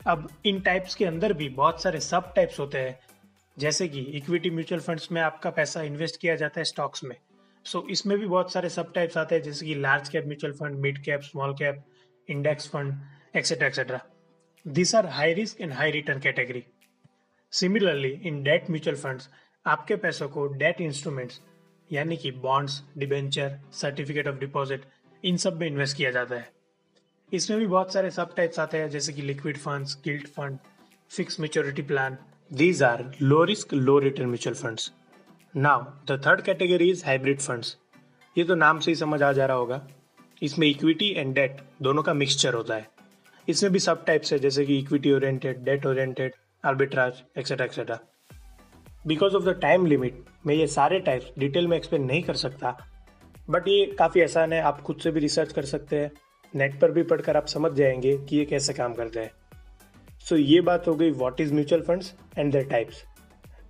अब 0.07 0.29
इन 0.47 0.61
टाइप्स 0.61 0.95
के 0.95 1.05
अंदर 1.05 1.33
भी 1.33 1.49
बहुत 1.49 1.83
सारे 1.83 2.01
सब 2.01 2.33
टाइप्स 2.35 2.59
होते 2.61 2.79
हैं। 2.79 2.99
जैसे 3.57 3.89
कि 3.89 4.01
इक्विटी 4.17 4.51
म्यूचुअल 4.51 4.81
फंड्स 4.81 5.11
में 5.13 5.21
आपका 5.23 5.51
पैसा 5.51 5.83
इन्वेस्ट 5.83 6.21
किया 6.21 6.35
जाता 6.37 6.61
है 6.61 6.65
स्टॉक्स 6.65 7.05
में। 7.05 7.17
सो 7.65 7.79
so, 7.79 7.89
इसमें 7.91 8.19
भी 8.19 8.27
बहुत 8.27 8.53
सारे 8.53 8.69
सब 8.69 8.93
टाइप्स 8.93 9.17
आते 9.17 9.35
हैं 9.35 9.43
जैसे 9.43 9.67
कि 9.67 9.75
large 9.75 10.09
cap 10.09 10.27
mutual 10.27 10.53
fund 10.53 10.79
mid 10.81 11.03
cap 11.05 11.21
small 11.23 11.55
cap 11.55 11.85
index 12.29 12.69
fund 12.69 12.95
etcetera 13.37 13.67
etcetera 13.67 14.01
These 14.77 14.91
are 14.95 15.07
high 15.07 15.33
risk 15.37 15.61
and 15.61 15.73
high 15.73 15.91
return 15.93 16.19
category. 16.21 16.67
Similarly, 17.53 18.21
in 18.23 18.41
debt 18.49 18.67
mutual 18.69 18.97
funds, 19.03 19.29
आपके 19.67 19.97
पैसों 19.97 20.29
को 20.29 20.47
डेट 20.63 20.81
इंस्ट्रूमेंट्स 20.81 21.41
यानी 21.91 22.17
कि 22.17 22.31
bonds 22.43 22.81
debenture 22.99 23.59
certificate 23.73 24.29
of 24.29 24.37
deposit 24.41 24.85
इन 25.25 25.37
सब 25.37 25.57
में 25.61 25.67
invest 25.67 25.97
किया 25.97 26.11
जाता 26.11 26.35
है। 26.35 26.51
इसमें 27.33 27.59
भी 27.61 27.67
बहुत 27.67 27.93
सारे 27.93 28.11
सब 28.11 28.35
टाइप्स 28.35 28.59
आते 28.59 28.79
हैं 28.79 28.91
जैसे 28.91 29.13
कि 29.13 29.23
liquid 29.23 29.59
funds 29.59 29.97
gilt 30.05 30.29
fund 30.37 30.59
fix 31.17 31.41
maturity 31.41 31.83
plan 31.83 32.19
these 32.51 32.83
are 32.83 33.05
low 33.23 33.43
risk 33.45 33.75
low 33.75 33.99
return 33.99 34.29
mutual 34.29 34.57
funds 34.57 34.91
now 35.55 35.85
the 36.13 36.21
third 36.27 36.43
category 36.43 36.91
is 36.91 37.05
hybrid 37.07 37.41
funds 37.41 37.77
ये 38.37 38.45
तो 38.45 38.55
नाम 38.55 38.79
से 38.79 38.91
ही 38.91 38.95
समझ 38.97 39.23
आ 39.23 39.33
जा 39.33 39.47
रहा 39.47 39.57
होगा। 39.57 39.83
इसमें 40.43 40.69
इक्विटी 40.69 41.13
एंड 41.17 41.35
डेट 41.35 41.61
दोनों 41.83 42.03
का 42.03 42.15
मिक्सचर 42.15 42.55
होता 42.55 42.75
है। 42.75 42.98
इसमें 43.49 43.73
भी 43.73 43.79
सब 43.79 44.05
टाइप्स 44.05 44.33
है 44.33 44.39
जैसे 44.39 44.65
कि 44.67 44.79
equity 44.79 45.13
oriented 45.13 45.63
debt 45.65 45.87
oriented 45.87 46.35
arbitrage 46.65 47.23
etcetera 47.39 47.67
etcetera 47.67 47.99
because 49.07 49.35
of 49.35 49.45
the 49.45 49.59
time 49.63 49.87
limit 49.87 50.25
मैं 50.47 50.55
ये 50.55 50.67
सारे 50.67 51.01
टाइप्स 51.01 51.27
डिटेल 51.39 51.67
में 51.67 51.77
एक्सप्लेन 51.77 52.05
नहीं 52.05 52.23
कर 52.23 52.35
सकता 52.35 52.77
बट 53.51 53.69
ये 53.69 53.85
काफ़ी 53.99 54.23
आसान 54.23 54.53
है 54.53 54.61
आप 54.61 54.81
खुद 54.81 54.97
से 54.97 55.11
भी 55.11 55.21
रिसर्च 55.21 55.53
कर 55.53 55.65
सकते 55.65 55.97
हैं। 55.97 56.11
नेट 56.55 56.81
पर 56.81 56.91
भी 56.91 57.03
पढ़कर 57.03 57.37
आप 57.37 57.47
समझ 57.47 57.73
जाएँगे 57.73 58.17
कि 58.19 58.37
ये 58.37 58.45
कैसे 58.45 58.73
काम 58.73 58.95
करते 58.95 59.21
हैं। 59.21 59.31
सो 60.19 60.35
so, 60.37 60.43
ये 60.43 60.61
बात 60.61 60.89
हो 60.89 60.95
गई 60.95 61.11
what 61.11 61.41
is 61.41 61.55
mutual 61.55 61.83
funds 61.83 62.15
and 62.39 62.53
their 62.53 62.65
types 62.65 63.03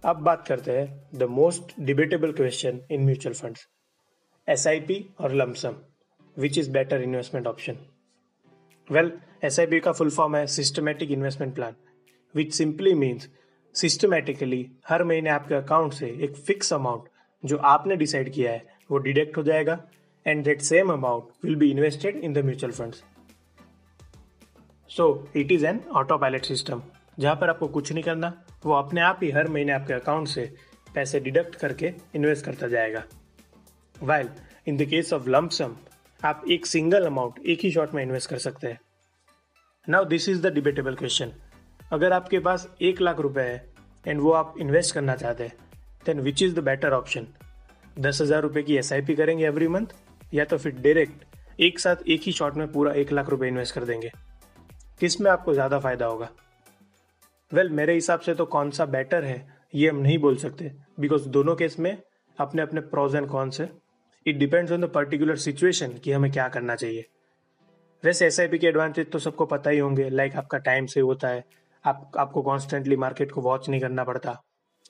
अब 0.05 0.17
बात 0.17 0.47
करते 0.49 0.73
हैं 0.73 1.19
the 1.19 1.23
most 1.23 1.81
debatable 1.81 2.33
question 2.33 2.81
in 2.91 3.05
mutual 3.05 3.35
funds 3.35 3.67
S 4.49 4.67
और 5.21 5.35
lump sum 5.35 5.77
which 6.37 6.59
is 6.59 6.71
better 6.71 7.03
investment 7.03 7.47
option 7.47 7.79
well 8.91 9.13
S 9.45 9.57
का 9.85 9.93
फुल 9.93 10.11
फॉर्म 10.11 10.37
है 10.37 10.47
systematic 10.47 11.11
investment 11.11 11.55
plan 11.55 11.75
which 12.35 12.53
simply 12.55 12.95
means 12.95 13.29
systematically 13.75 14.61
हर 14.89 15.05
महीने 15.05 15.31
आपके 15.31 15.55
account 15.55 15.93
से 15.93 16.07
एक 16.25 16.37
फिक्स 16.37 16.73
अमाउंट 16.73 17.09
जो 17.45 17.57
आपने 17.57 17.97
डिसाइड 17.97 18.33
किया 18.33 18.53
है, 18.53 18.63
वो 18.91 18.99
डिडक्ट 18.99 19.37
हो 19.37 19.43
जाएगा 19.43 19.79
and 20.27 20.45
that 20.45 20.61
same 20.61 20.93
amount 20.93 21.45
will 21.45 21.57
be 21.57 21.71
invested 21.71 22.17
in 22.17 22.33
the 22.33 22.45
mutual 22.45 22.73
funds 22.73 23.03
so 24.91 25.07
it 25.37 25.53
is 25.53 25.67
an 25.67 25.81
autopilot 26.19 26.45
system 26.45 26.83
जहाँ 27.19 27.35
पर 27.37 27.51
आपको 27.51 27.69
कुछ 27.69 27.93
नहीं 27.93 28.03
करना, 28.05 28.33
वो 28.65 28.73
अपने 28.75 29.01
आप 29.01 29.21
ही 29.23 29.31
हर 29.31 29.49
महीने 29.49 29.73
आपके 29.73 29.93
अकाउंट 29.95 30.29
से 30.29 30.43
पैसे 30.95 31.21
डिडक्ट 31.21 31.55
करके 31.57 31.93
इन्वेस्ट 32.15 32.45
करता 32.45 32.69
जाएगा। 32.69 33.03
While 34.03 34.29
in 34.69 34.77
the 34.77 34.83
case 34.83 35.13
of 35.13 35.29
lump sum 35.29 35.77
आप 36.23 36.43
एक 36.51 36.65
सिंगल 36.67 37.05
अमाउंट 37.07 37.39
एक 37.47 37.61
ही 37.63 37.71
शॉट 37.71 37.93
में 37.95 38.03
इन्वेस्ट 38.03 38.29
कर 38.31 38.39
सकते 38.39 38.67
हैं। 38.67 38.79
Now 39.89 40.05
this 40.05 40.29
is 40.29 40.41
the 40.43 40.53
debatable 40.55 40.95
question 40.95 41.33
अगर 41.93 42.13
आपके 42.13 42.39
पास 42.39 42.69
एक 42.83 43.01
लाख 43.01 43.21
रुपए 43.21 43.43
है 43.43 43.73
एंड 44.07 44.21
वो 44.21 44.33
आप 44.33 44.55
इन्वेस्ट 44.61 44.95
करना 44.95 45.17
चाहते 45.17 45.45
हैं 45.45 45.57
then 46.07 46.21
which 46.21 46.43
is 46.43 46.55
the 46.55 46.65
better 46.65 46.93
option 46.93 47.27
दस 47.99 48.21
हज़ार 48.23 48.43
रुपये 48.43 48.63
की 48.63 48.77
एसआईपी 48.77 49.15
करेंगे 49.15 49.47
एवरी 49.47 49.69
मंथ 49.69 49.95
या 50.35 50.45
तो 50.45 50.59
फिर 50.59 50.73
डायरेक्ट 50.75 51.61
एक 51.61 51.79
साथ 51.79 52.09
एक 52.09 52.23
ही 52.23 52.33
शॉट 52.33 52.57
में 52.57 52.71
पूरा 52.73 52.93
एक 52.95 53.13
लाख 53.13 53.31
रुपए 53.31 53.49
इन्वेस्ट 53.49 53.75
कर 53.75 53.85
देंगे। 53.85 54.13
किसमें 55.01 55.31
आपको 55.31 55.55
ज़्यादा 55.55 55.79
फ़ायदा 55.79 56.07
होगा? 56.07 56.31
वेल 57.53 57.65
well, 57.65 57.77
मेरे 57.77 57.95
हिसाब 57.95 58.21
से 58.21 58.35
तो 58.35 58.45
कौन 58.47 58.71
सा 58.71 58.85
बेटर 58.87 59.25
है 59.25 59.47
ये 59.75 59.89
हम 59.91 59.97
नहीं 59.97 60.19
बोल 60.19 60.37
सकते 60.39 60.73
बिकॉज़ 61.01 61.29
दोनों 61.29 61.55
केस 61.57 61.79
में 61.79 61.97
अपने 62.39 62.63
अपने 62.63 62.81
प्रोज 62.83 63.15
एंड 63.15 63.29
कॉन्स 63.29 63.61
है। 63.61 63.71
It 64.29 64.37
depends 64.37 64.73
on 64.73 64.81
the 64.81 64.89
particular 64.91 65.37
situation 65.39 65.93
कि 65.95 66.13
हमें 66.13 66.31
क्या 66.33 66.49
करना 66.49 66.75
चाहिए। 66.77 67.07
वैसे 68.05 68.27
एसआईपी 68.27 68.59
के 68.59 68.67
एडवांटेज 68.67 69.11
तो 69.11 69.19
सबको 69.19 69.47
पता 69.47 69.71
ही 69.71 69.79
होंगे 69.79 70.09
लाइक 70.11 70.31
like 70.31 70.43
आपका 70.43 70.59
टाइम 70.61 70.87
सेव 70.87 71.07
होता 71.07 71.29
है, 71.29 71.45
आप, 71.85 72.11
आपको 72.19 72.43
कॉन्स्टेंटली 72.43 72.97
मार्केट 72.97 73.33
को 73.33 73.41
वॉच 73.41 73.69
नहीं 73.69 73.81
करना 73.81 74.05
पड़ता। 74.05 74.41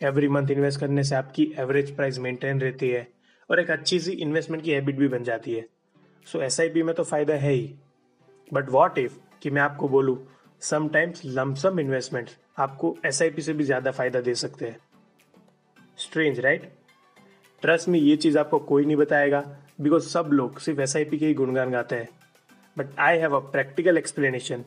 एवरी 0.01 0.29
मंथ 0.29 0.51
इन्वेस्ट 0.51 0.81
करने 0.81 1.05
से 1.05 1.15
आपकी 1.15 1.53
एवरेज 1.59 1.95
प्राइस 1.97 2.19
मेंटेन 2.19 2.61
रहती 2.61 2.89
है 2.89 3.07
और 3.51 3.61
एक 3.61 3.71
अच्छी 3.71 4.01
सी 4.01 4.13
इन्वेस्टमेंट 4.13 4.63
की 4.65 4.73
हैबिट 4.73 4.97
भी 4.97 5.09
बन 5.09 5.25
जाती 5.25 5.55
है। 5.55 5.65
सो 6.27 6.41
एसआईपी 6.43 6.83
में 6.83 6.95
तो 6.95 7.05
फ़ायदा 7.05 7.35
है 7.37 7.53
ही। 7.53 7.75
बट 8.51 8.71
वॉट 8.71 8.99
इफ़ 8.99 9.17
कि 9.43 9.51
मैं 9.51 9.63
आपको 9.63 9.89
बोलूँ 9.89 10.17
समटाइम्स 10.63 11.23
लमसम 11.25 11.81
इन्वेस्टमेंट 11.81 12.31
आपको 12.59 12.97
एसआईपी 13.07 13.43
से 13.43 13.53
भी 13.53 13.65
ज़्यादा 13.65 13.91
फ़ायदा 13.91 14.21
दे 14.21 14.35
सकते 14.35 14.67
हैं। 14.67 14.79
स्ट्रेंज 15.99 16.41
राइट 16.41 16.71
ट्रस्ट 17.63 17.89
में 17.89 17.99
ये 17.99 18.17
चीज़ 18.17 18.39
आपको 18.39 18.59
कोई 18.59 18.85
नहीं 18.85 18.97
बताएगा 18.97 19.43
बिकॉज़ 19.81 20.09
सब 20.09 20.29
लोग 20.33 20.59
सिर्फ़ 20.61 20.81
एस 20.81 20.93
के 20.95 21.17
ही 21.17 21.35
गुणगान 21.35 21.71
गाते 21.71 21.97
हैं। 21.97 22.09
But 22.77 22.99
I 22.99 23.19
have 23.19 23.37
a 23.37 23.39
practical 23.53 23.99
explanation 23.99 24.65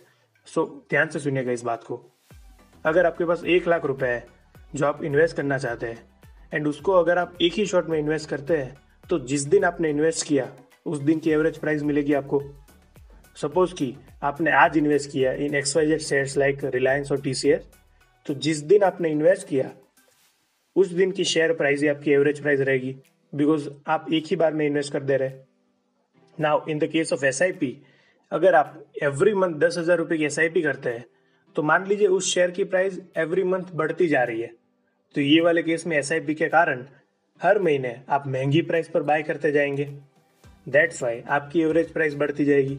so 0.48 0.65
ध्यान 0.89 1.07
से 1.07 1.19
सुनिएगा 1.19 1.51
इस 1.51 1.63
बात 1.63 1.83
को। 1.83 2.01
अगर 2.86 3.05
आपके 3.05 3.25
पास 3.25 3.43
एक 3.45 3.67
लाख 3.67 3.86
रुपए 3.86 4.07
है, 4.07 4.25
जो 4.75 4.86
आप 4.86 5.03
इन्वेस्ट 5.03 5.36
करना 5.38 5.57
चाहते 5.57 5.88
हैं 5.88 6.10
एंड 6.53 6.67
उसको 6.67 6.91
अगर 6.93 7.17
आप 7.17 7.38
एक 7.41 7.53
ही 7.53 7.65
शॉट 7.65 7.89
में 7.89 7.98
इन्वेस्ट 8.00 8.29
करते 8.29 8.57
हैं 8.57 8.77
तो 9.10 9.19
जिस 9.19 9.41
दिन 9.43 9.63
आपने 9.63 9.89
इन्वेस्ट 9.89 10.27
किया, 10.27 10.48
उस 10.86 11.00
दिन 11.00 11.19
की 11.19 11.31
एवरेज 11.31 11.57
प्राइस 11.57 11.83
मिलेगी 11.83 12.13
आपको। 12.13 12.41
सपोज़ 13.36 13.74
कि 13.74 13.95
आपने 14.24 14.51
आज 14.51 14.77
इन्वेस्ट 14.77 15.12
किया 15.12 15.31
in 15.33 15.55
X 15.55 15.75
Y 15.75 15.88
Z 15.88 16.00
shares 16.01 16.38
like 16.38 16.63
Reliance 16.65 17.12
और 17.12 17.21
टी 17.21 17.33
तो 18.25 18.33
जिस 18.36 18.57
दिन 18.63 18.83
आपने 18.83 19.10
इन्वेस्ट 19.10 19.48
किया 19.48 19.69
उस 20.75 20.92
दिन 20.92 21.12
की 21.12 21.24
शेयर 21.25 21.54
प्राइस 21.54 21.82
ही 21.82 21.88
आपकी 21.88 22.12
एवरेज 22.12 22.40
प्राइस 22.42 22.60
रहेगी। 22.60 22.96
बिकॉज़ 23.34 23.70
आप 23.88 24.06
एक 24.13 24.25
ही 24.28 24.36
बार 24.36 24.54
में 24.54 24.66
इन्वेस्ट 24.66 24.94
कर 24.94 25.04
दे 25.04 25.18
रहे 25.18 25.30
now 26.38 26.66
in 26.70 26.80
the 26.80 26.88
case 26.92 27.13
of 27.13 27.25
SIP 27.25 27.75
अगर 28.32 28.56
आप 28.56 28.84
एवरी 29.04 29.34
मंथ 29.34 29.56
दस 29.60 29.78
हज़ार 29.78 29.98
रुपए 29.98 30.18
की 30.18 30.25
एसआईपी 30.25 30.62
करते 30.62 30.90
हैं 30.90 31.06
तो 31.56 31.63
मान 31.63 31.88
लीजिए 31.88 32.08
उस 32.10 32.34
शेयर 32.34 32.51
की 32.51 32.63
प्राइस 32.63 33.00
एवरी 33.18 33.44
मंथ 33.44 33.74
बढ़ती 33.74 34.08
जा 34.08 34.24
रही 34.24 34.42
है। 34.42 34.50
तो 35.16 35.22
ये 35.22 35.42
वाले 35.42 35.63
केस 35.63 35.86
में 35.88 35.98
एसआईपी 35.98 36.34
के 36.36 36.48
कारण 36.50 36.86
हर 37.42 37.60
महीने 37.60 37.96
आप 38.10 38.28
महँगी 38.28 38.62
प्राइस 38.62 38.88
पर 38.90 39.04
बाय 39.04 39.24
करते 39.24 39.51
जाएँगे। 39.51 39.86
दैट्स 40.68 41.01
वाई 41.04 41.22
आपकी 41.30 41.62
एवरेज 41.62 41.92
प्राइस 41.94 42.16
बढ़ती 42.16 42.46
जाएगी। 42.46 42.78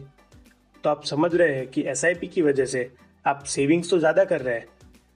तो 0.83 0.89
आप 0.89 1.03
समझ 1.05 1.33
रहे 1.35 1.55
हैं 1.55 1.67
कि 1.67 1.83
एसआईपी 1.87 2.27
की 2.27 2.41
वजह 2.41 2.65
से 2.65 2.89
आप 3.25 3.43
सेविंग्स 3.47 3.89
तो 3.89 3.99
ज़्यादा 3.99 4.23
कर 4.25 4.41
रहे 4.41 4.55
हैं 4.55 4.67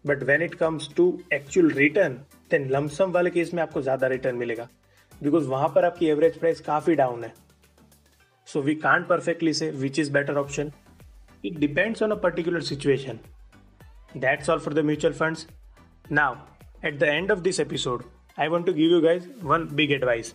but 0.06 0.24
when 0.24 0.42
it 0.42 0.56
comes 0.56 0.90
to 0.98 1.06
actual 1.34 1.70
return 1.72 2.20
then 2.51 2.70
lump sum 2.72 3.12
वाले 3.12 3.30
केस 3.30 3.54
में 3.54 3.62
आपको 3.63 3.82
ज़्यादा 3.82 4.08
रिटर्न 4.08 4.36
मिलेगा। 4.36 4.68
बिकॉज़ 5.22 5.48
वहाँ 5.48 5.68
पर 5.75 5.86
आपकी 5.86 6.08
एवरेज 6.08 6.38
प्राइस 6.39 6.62
काफ़ी 6.62 6.96
डाउन 6.96 7.24
है। 7.24 7.34
सो 8.48 8.62
we 8.62 8.75
can't 8.75 9.08
perfectly 9.08 9.54
say 9.54 9.70
which 9.72 10.00
is 10.00 10.12
better 10.13 10.38
option 10.38 10.72
it 11.46 11.58
depends 11.60 12.04
on 12.04 12.12
a 12.12 12.16
particular 12.24 12.62
situation 12.63 13.20
that's 14.18 14.50
all 14.50 14.60
for 14.60 14.74
the 14.74 14.86
mutual 14.86 15.13
funds 15.13 15.48
now 16.12 16.36
at 16.86 17.00
the 17.00 17.04
end 17.04 17.32
of 17.32 17.39
this 17.39 17.60
episode 17.60 18.04
I 18.39 18.48
want 18.48 18.66
to 18.66 18.74
give 18.74 18.92
you 18.92 19.01
guys 19.01 19.27
one 19.44 19.68
big 19.75 19.92
advice 19.92 20.34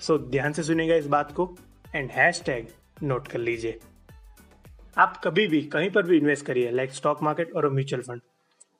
so 0.00 0.18
ध्यान 0.18 0.52
से 0.52 0.62
सुनेगा 0.62 0.94
इस 0.94 1.06
बात 1.08 1.32
को 1.32 1.54
and 1.94 2.10
hash 2.10 2.42
tag 2.46 2.68
note 3.02 3.28
कर 3.28 3.38
लीजिए। 3.38 3.78
आप 4.96 5.20
कभी 5.24 5.46
भी, 5.46 5.60
कहीं 5.62 5.90
पर 5.90 6.02
भी 6.02 6.16
इन्वेस्ट 6.16 6.46
करिए 6.46 6.70
लाइक 6.70 6.92
स्टॉक 6.94 7.22
मार्केट 7.22 7.52
और 7.52 7.68
mutual 7.72 8.02
fund 8.02 8.20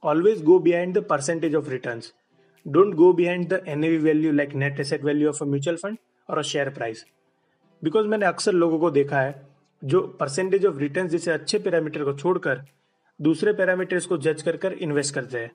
always 0.02 0.42
go 0.44 0.58
behind 0.58 0.98
the 0.98 1.04
percentage 1.10 1.54
of 1.54 1.70
return 1.70 2.00
don't 2.66 2.94
go 2.94 3.12
behind 3.12 3.48
the 3.48 3.60
NAV 3.68 3.96
value 3.98 4.32
like 4.32 4.54
net 4.54 4.80
asset 4.80 5.04
value 5.04 5.28
of 5.28 5.42
a 5.42 5.46
mutual 5.46 5.76
fund 5.76 5.98
और 6.28 6.38
अ 6.38 6.42
शेयर 6.42 6.68
प्राइस 6.70 7.04
बिकॉज़ 7.82 8.06
मैंने 8.06 8.26
अक्सर 8.26 8.52
लोगों 8.52 8.78
को 8.78 8.90
देखा 8.90 9.20
है, 9.20 9.34
जो 9.82 10.00
परसेंटेज 10.20 10.64
ऑफ़ 10.66 10.78
रिटर्न 10.78 11.08
जैसे 11.08 11.30
अच्छे 11.30 11.58
पैरामीटर 11.58 12.04
को 12.04 12.12
छोड़कर 12.14 12.64
दूसरे 13.20 13.52
पैरामीटर्स 13.52 14.06
को 14.06 14.16
जज 14.18 14.42
कर 14.42 14.56
कर 14.56 14.72
इन्वेस्ट 14.74 15.14
करते 15.14 15.38
हैं। 15.38 15.50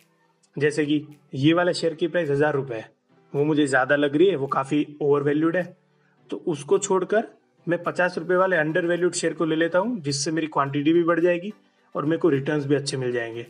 जैसे 0.57 0.85
कि 0.85 1.05
ये 1.35 1.53
वाला 1.53 1.71
शेयर 1.71 1.93
की 1.93 2.07
प्राइस 2.07 2.29
हज़ार 2.29 2.53
रुपए 2.53 2.75
है, 2.75 2.89
वो 3.33 3.43
मुझे 3.45 3.65
ज़्यादा 3.67 3.95
लग 3.95 4.15
रही 4.15 4.27
है, 4.27 4.35
वो 4.35 4.47
काफ़ी 4.47 4.85
ओवर 5.01 5.23
वैल्यूड 5.23 5.57
है। 5.57 5.63
तो 6.29 6.37
उसको 6.47 6.77
छोड़कर 6.79 7.27
मैं 7.67 7.81
पचास 7.83 8.17
रुपए 8.17 8.35
वाले 8.35 8.55
अंडर 8.55 8.85
वैल्यूड 8.85 9.13
शेयर 9.13 9.33
को 9.33 9.45
ले 9.45 9.55
लेता 9.55 9.79
हूँ, 9.79 9.99
जिससे 9.99 10.31
मेरी 10.31 10.47
क्वांटिटी 10.47 10.93
भी 10.93 11.03
बढ़ 11.03 11.19
जाएगी 11.19 11.53
और 11.95 12.05
मेरे 12.05 12.17
को 12.17 12.29
रिटर्न्स 12.29 12.65
भी 12.65 12.75
अच्छे 12.75 12.97
मिल 12.97 13.11
जाएँगे। 13.11 13.45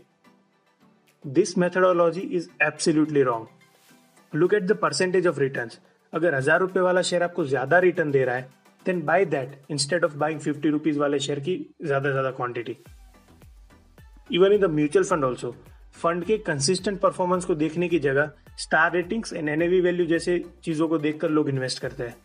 This 1.26 1.58
methodology 1.58 2.22
is 2.22 2.48
absolutely 2.64 3.22
wrong 3.24 4.36
look 4.36 4.54
at 4.54 4.64
the 4.64 4.78
percentage 4.82 5.28
of 5.28 5.40
return 5.40 5.70
अगर 6.14 6.36
हज़ार 6.36 6.60
रुपए 6.60 6.80
वाला 6.80 7.02
शेयर 7.02 7.24
आपको 7.24 7.46
ज़्यादा 7.46 7.80
रिटर्न 7.80 8.12
दे 8.12 8.24
रहा 8.26 8.36
है 8.36 8.50
then 8.86 9.02
by 9.06 9.26
that 9.26 9.72
instead 9.72 10.06
of 10.06 10.16
buying 10.18 10.40
fifty 10.40 10.70
rupees 10.70 11.00
वाले 11.00 11.20
शेयर 11.20 11.40
की 11.40 11.56
ज़्यादा 11.86 12.12
ज़्यादा 12.12 12.32
quantity 12.32 12.78
even 14.30 14.52
in 14.52 14.62
the 14.62 14.70
mutual 14.72 15.06
fund 15.06 15.24
also 15.24 15.56
fund 15.96 16.24
के 16.26 16.38
कंसिस्टेंट 16.38 17.00
परफॉर्मेंस 17.00 17.46
को 17.46 17.56
देखने 17.56 17.90
की 17.90 18.00
जगह 18.00 18.32
star 18.58 18.92
ratings 18.94 19.34
and 19.34 19.50
NAV 19.50 19.82
value 19.82 20.06
जैसे 20.06 20.44
चीज़ों 20.64 20.88
को 20.88 20.98
देखकर 20.98 21.30
लोग 21.30 21.50
इन्वेस्ट 21.50 21.80
करते 21.80 22.04
हैं. 22.04 22.16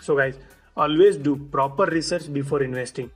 So 0.00 0.14
guys 0.16 0.36
always 0.76 1.22
do 1.22 1.34
proper 1.52 1.90
research 1.92 2.26
before 2.28 2.62
investing 2.64 3.08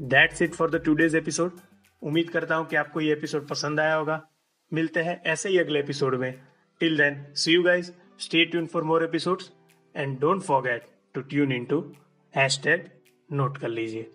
that's 0.00 0.42
it 0.42 0.54
for 0.54 0.70
the 0.70 0.82
today's 0.84 1.16
episode 1.16 1.60
उम्मीद 2.02 2.30
करता 2.30 2.54
हूँ 2.54 2.66
कि 2.66 2.76
आपको 2.76 3.00
ये 3.00 3.12
एपिसोड 3.12 3.46
पसंद 3.48 3.80
आया 3.80 3.94
होगा। 3.94 4.20
मिलते 4.72 5.02
हैं 5.02 5.20
ऐसे 5.26 5.48
ही 5.48 5.58
अगले 5.58 5.80
एपिसोड 5.80 6.14
में। 6.14 6.32
Till 6.80 6.96
then 6.96 7.24
see 7.34 7.52
you 7.52 7.62
guys 7.62 7.92
stay 8.18 8.44
tune 8.44 8.66
for 8.66 8.84
more 8.84 9.04
episodes 9.04 9.50
and 9.94 10.18
don't 10.20 10.42
forget 10.42 10.86
to 11.14 11.20
tune 11.20 11.52
in 11.52 11.64
to 11.64 11.80
hashtag 12.64 12.88
note 13.32 13.58
कर 13.58 13.68
लीजिए। 13.68 14.10